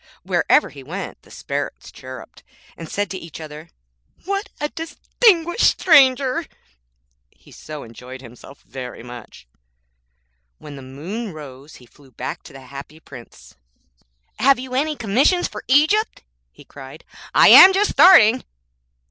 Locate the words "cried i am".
16.65-17.71